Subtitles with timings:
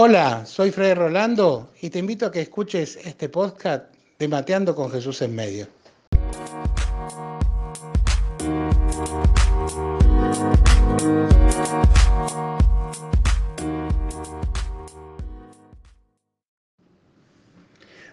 [0.00, 4.92] Hola, soy Fred Rolando y te invito a que escuches este podcast de Mateando con
[4.92, 5.66] Jesús en medio.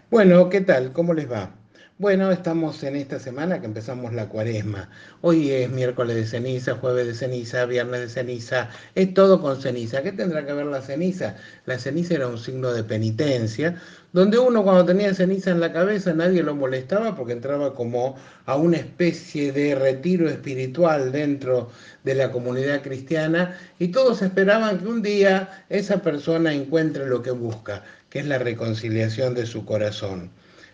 [0.10, 0.92] Bueno, ¿qué tal?
[0.92, 1.52] ¿Cómo les va?
[1.98, 4.89] Bueno, estamos en esta semana que empezamos la cuaresma.
[5.21, 10.04] Hoy es miércoles de ceniza, jueves de ceniza, viernes de ceniza, es todo con ceniza.
[10.04, 11.38] ¿Qué tendrá que ver la ceniza?
[11.66, 13.81] La ceniza era un signo de penitencia,
[14.12, 18.58] donde uno cuando tenía ceniza en la cabeza nadie lo molestaba porque entraba como a
[18.58, 21.72] una especie de retiro espiritual dentro
[22.03, 27.31] de la comunidad cristiana y todos esperaban que un día esa persona encuentre lo que
[27.31, 30.30] busca, que es la reconciliación de su corazón.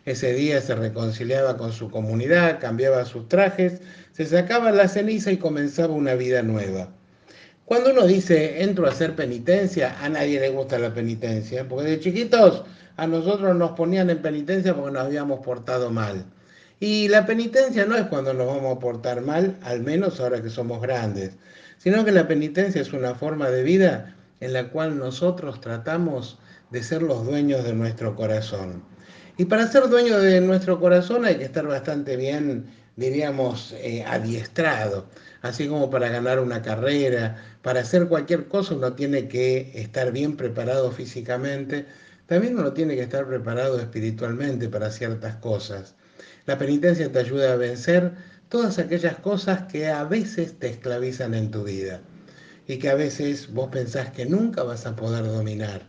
[0.05, 3.81] Ese día se reconciliaba con su comunidad, cambiaba sus trajes,
[4.13, 6.89] se sacaba la ceniza y comenzaba una vida nueva.
[7.65, 11.99] Cuando uno dice entro a hacer penitencia, a nadie le gusta la penitencia, porque de
[11.99, 12.63] chiquitos
[12.97, 16.25] a nosotros nos ponían en penitencia porque nos habíamos portado mal.
[16.79, 20.49] Y la penitencia no es cuando nos vamos a portar mal, al menos ahora que
[20.49, 21.37] somos grandes,
[21.77, 26.39] sino que la penitencia es una forma de vida en la cual nosotros tratamos
[26.71, 28.90] de ser los dueños de nuestro corazón.
[29.41, 35.07] Y para ser dueño de nuestro corazón hay que estar bastante bien, diríamos, eh, adiestrado.
[35.41, 40.37] Así como para ganar una carrera, para hacer cualquier cosa uno tiene que estar bien
[40.37, 41.87] preparado físicamente,
[42.27, 45.95] también uno tiene que estar preparado espiritualmente para ciertas cosas.
[46.45, 48.11] La penitencia te ayuda a vencer
[48.47, 51.99] todas aquellas cosas que a veces te esclavizan en tu vida
[52.67, 55.81] y que a veces vos pensás que nunca vas a poder dominar.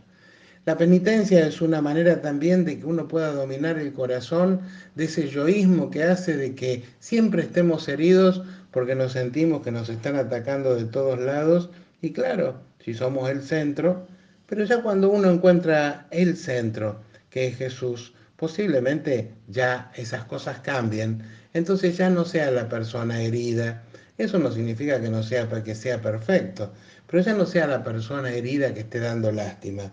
[0.65, 4.61] La penitencia es una manera también de que uno pueda dominar el corazón
[4.95, 9.89] de ese yoísmo que hace de que siempre estemos heridos porque nos sentimos que nos
[9.89, 11.69] están atacando de todos lados.
[12.01, 14.07] Y claro, si somos el centro,
[14.47, 21.23] pero ya cuando uno encuentra el centro, que es Jesús, posiblemente ya esas cosas cambien.
[21.53, 23.83] Entonces ya no sea la persona herida.
[24.17, 26.71] Eso no significa que no sea que sea perfecto,
[27.05, 29.91] pero ya no sea la persona herida que esté dando lástima.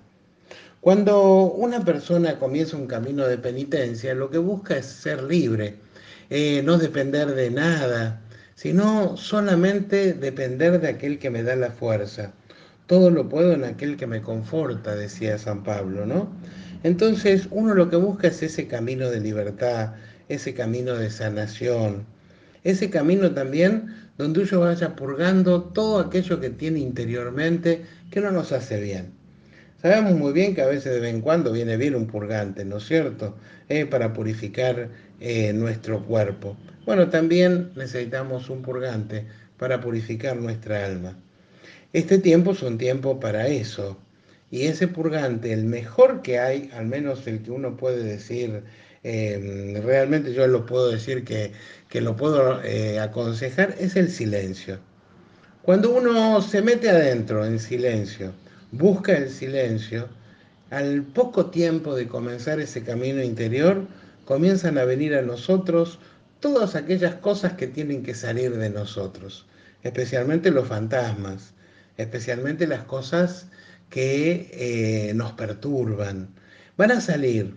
[0.81, 5.77] Cuando una persona comienza un camino de penitencia, lo que busca es ser libre,
[6.31, 8.23] eh, no depender de nada,
[8.55, 12.33] sino solamente depender de aquel que me da la fuerza.
[12.87, 16.31] Todo lo puedo en aquel que me conforta, decía San Pablo, ¿no?
[16.83, 19.93] Entonces uno lo que busca es ese camino de libertad,
[20.31, 22.07] ese camino de sanación,
[22.65, 28.51] ese camino también donde uno vaya purgando todo aquello que tiene interiormente que no nos
[28.53, 29.19] hace bien.
[29.81, 32.77] Sabemos muy bien que a veces de vez en cuando viene bien un purgante, ¿no
[32.77, 33.35] es cierto?
[33.71, 36.55] Eh, para purificar eh, nuestro cuerpo.
[36.85, 39.25] Bueno, también necesitamos un purgante
[39.57, 41.17] para purificar nuestra alma.
[41.95, 43.97] Este tiempo es un tiempo para eso.
[44.51, 48.62] Y ese purgante, el mejor que hay, al menos el que uno puede decir,
[49.03, 51.53] em, realmente yo lo puedo decir que,
[51.89, 54.79] que lo puedo eh, aconsejar, es el silencio.
[55.62, 58.33] Cuando uno se mete adentro en silencio,
[58.72, 60.08] busca el silencio,
[60.70, 63.86] al poco tiempo de comenzar ese camino interior,
[64.25, 65.98] comienzan a venir a nosotros
[66.38, 69.47] todas aquellas cosas que tienen que salir de nosotros,
[69.82, 71.53] especialmente los fantasmas,
[71.97, 73.48] especialmente las cosas
[73.91, 76.28] que eh, nos perturban.
[76.76, 77.54] Van a salir.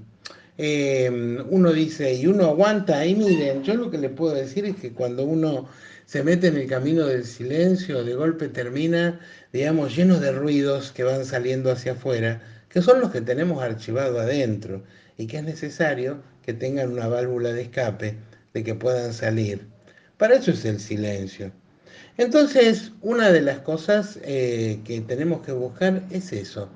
[0.57, 1.09] Eh,
[1.49, 4.91] uno dice, y uno aguanta, y miren, yo lo que le puedo decir es que
[4.91, 5.67] cuando uno
[6.13, 9.19] se mete en el camino del silencio, de golpe termina,
[9.51, 14.19] digamos, lleno de ruidos que van saliendo hacia afuera, que son los que tenemos archivado
[14.19, 14.83] adentro
[15.17, 18.15] y que es necesario que tengan una válvula de escape
[18.53, 19.65] de que puedan salir.
[20.19, 21.51] Para eso es el silencio.
[22.19, 26.69] Entonces, una de las cosas eh, que tenemos que buscar es eso.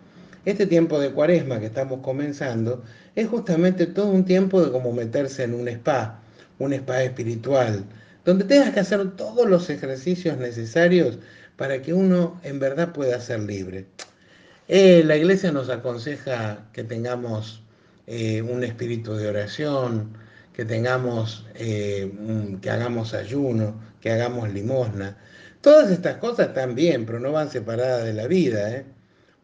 [0.45, 2.83] Este tiempo de cuaresma que estamos comenzando
[3.13, 6.23] es justamente todo un tiempo de como meterse en un spa,
[6.57, 7.85] un spa espiritual,
[8.27, 11.17] donde tengas que hacer todos los ejercicios necesarios
[11.55, 13.85] para que uno en verdad pueda ser libre.
[14.67, 17.63] Eh, la iglesia nos aconseja que tengamos
[18.05, 20.17] eh, un espíritu de oración,
[20.52, 22.11] que tengamos, eh,
[22.61, 25.17] que hagamos ayuno, que hagamos limosna.
[25.61, 28.84] Todas estas cosas están bien, pero no van separadas de la vida.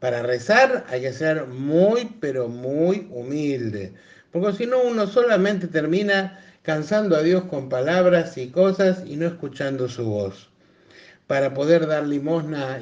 [0.01, 3.93] Para rezar hay que ser muy, pero muy humilde,
[4.33, 9.27] porque si no uno solamente termina cansando a Dios con palabras y cosas y no
[9.27, 10.49] escuchando su voz.
[11.27, 12.79] Para poder dar limosna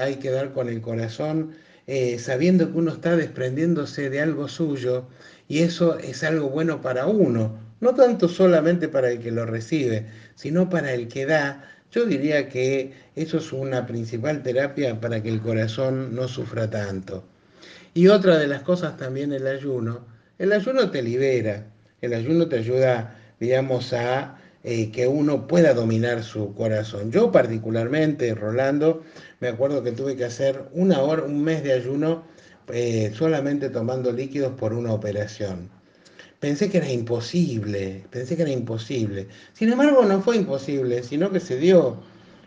[0.00, 1.52] hay que dar con el corazón,
[1.86, 5.06] eh, sabiendo que uno está desprendiéndose de algo suyo
[5.48, 10.06] y eso es algo bueno para uno, no tanto solamente para el que lo recibe,
[10.36, 11.68] sino para el que da.
[11.90, 17.24] Yo diría que eso es una principal terapia para que el corazón no sufra tanto.
[17.92, 20.11] Y otra de las cosas también el ayuno.
[20.42, 21.68] El ayuno te libera,
[22.00, 27.12] el ayuno te ayuda, digamos, a eh, que uno pueda dominar su corazón.
[27.12, 29.04] Yo particularmente, Rolando,
[29.38, 32.24] me acuerdo que tuve que hacer una hora, un mes de ayuno
[32.72, 35.70] eh, solamente tomando líquidos por una operación.
[36.40, 39.28] Pensé que era imposible, pensé que era imposible.
[39.52, 42.02] Sin embargo, no fue imposible, sino que se dio.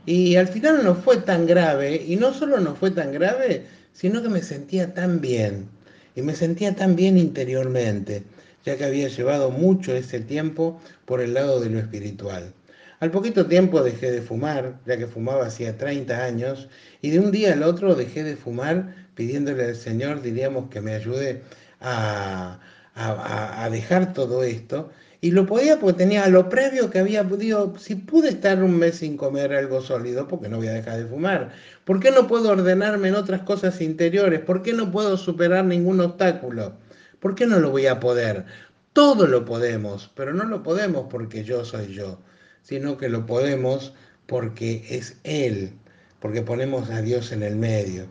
[0.05, 4.21] Y al final no fue tan grave, y no solo no fue tan grave, sino
[4.21, 5.69] que me sentía tan bien,
[6.15, 8.23] y me sentía tan bien interiormente,
[8.65, 12.53] ya que había llevado mucho ese tiempo por el lado de lo espiritual.
[12.99, 16.69] Al poquito tiempo dejé de fumar, ya que fumaba hacía 30 años,
[17.01, 20.93] y de un día al otro dejé de fumar pidiéndole al Señor, diríamos, que me
[20.93, 21.41] ayude
[21.81, 22.59] a,
[22.95, 24.91] a, dejar todo esto.
[25.25, 28.97] Y lo podía porque tenía lo previo que había podido, si pude estar un mes
[28.97, 31.51] sin comer algo sólido, porque no voy a dejar de fumar.
[31.83, 34.41] ¿Por qué no puedo ordenarme en otras cosas interiores?
[34.41, 36.73] ¿Por qué no puedo superar ningún obstáculo?
[37.19, 38.45] ¿Por qué no lo voy a poder?
[38.93, 42.19] Todo lo podemos, pero no lo podemos porque yo soy yo,
[42.61, 43.95] sino que lo podemos
[44.27, 45.71] porque es Él,
[46.19, 48.05] porque ponemos a Dios en el medio.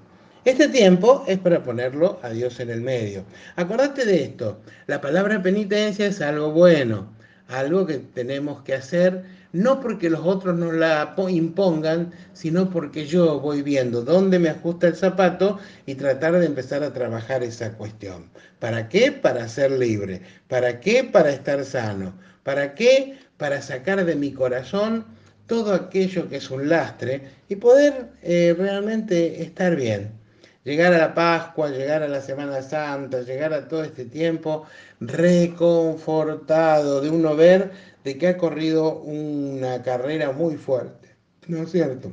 [0.44, 3.24] Este tiempo es para ponerlo a Dios en el medio.
[3.56, 7.14] Acordate de esto, la palabra penitencia es algo bueno,
[7.48, 9.24] algo que tenemos que hacer,
[9.54, 14.88] no porque los otros nos la impongan, sino porque yo voy viendo dónde me ajusta
[14.88, 18.28] el zapato y tratar de empezar a trabajar esa cuestión.
[18.58, 19.12] ¿Para qué?
[19.12, 20.20] Para ser libre.
[20.48, 21.04] ¿Para qué?
[21.04, 22.12] Para estar sano.
[22.42, 23.16] ¿Para qué?
[23.38, 25.06] Para sacar de mi corazón
[25.46, 30.22] todo aquello que es un lastre y poder eh, realmente estar bien
[30.64, 34.66] llegar a la Pascua, llegar a la Semana Santa, llegar a todo este tiempo
[35.00, 37.72] reconfortado de uno ver
[38.02, 41.14] de que ha corrido una carrera muy fuerte,
[41.46, 42.12] ¿no es cierto?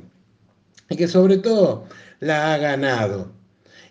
[0.88, 1.86] Y que sobre todo
[2.20, 3.32] la ha ganado.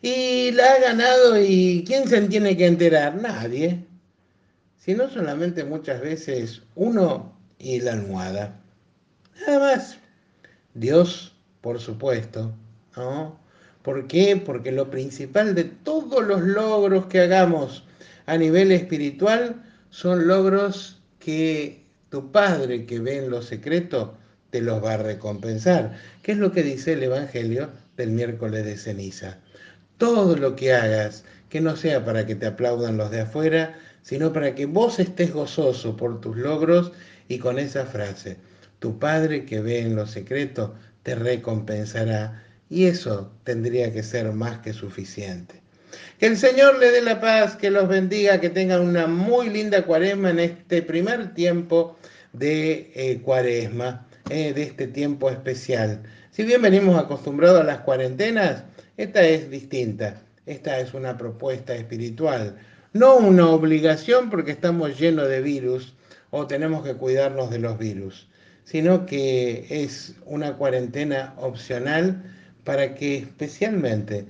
[0.01, 3.15] Y la ha ganado y ¿quién se tiene que enterar?
[3.15, 3.85] Nadie.
[4.77, 8.59] Sino solamente muchas veces uno y la almohada.
[9.45, 9.97] Nada más.
[10.73, 12.51] Dios, por supuesto,
[12.95, 13.39] ¿no?
[13.83, 14.41] ¿Por qué?
[14.43, 17.83] Porque lo principal de todos los logros que hagamos
[18.25, 24.17] a nivel espiritual son logros que tu Padre que ve en lo secreto
[24.51, 25.97] te los va a recompensar.
[26.21, 29.39] ¿Qué es lo que dice el Evangelio del miércoles de ceniza?
[29.97, 34.33] Todo lo que hagas, que no sea para que te aplaudan los de afuera, sino
[34.33, 36.91] para que vos estés gozoso por tus logros
[37.27, 38.37] y con esa frase,
[38.79, 44.59] tu Padre que ve en lo secreto te recompensará y eso tendría que ser más
[44.59, 45.61] que suficiente.
[46.17, 49.83] Que el Señor le dé la paz, que los bendiga, que tengan una muy linda
[49.83, 51.97] cuaresma en este primer tiempo
[52.31, 56.01] de eh, cuaresma, eh, de este tiempo especial.
[56.31, 58.63] Si bien venimos acostumbrados a las cuarentenas,
[58.95, 60.21] esta es distinta.
[60.45, 62.57] Esta es una propuesta espiritual,
[62.93, 65.93] no una obligación porque estamos llenos de virus
[66.29, 68.27] o tenemos que cuidarnos de los virus,
[68.63, 72.23] sino que es una cuarentena opcional
[72.63, 74.25] para que especialmente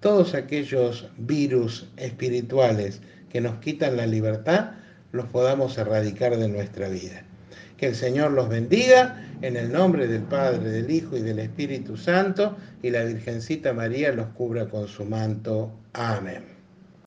[0.00, 3.00] todos aquellos virus espirituales
[3.30, 4.72] que nos quitan la libertad
[5.12, 7.22] los podamos erradicar de nuestra vida.
[7.76, 11.96] Que el Señor los bendiga en el nombre del Padre, del Hijo y del Espíritu
[11.96, 15.72] Santo y la Virgencita María los cubra con su manto.
[15.92, 16.53] Amén.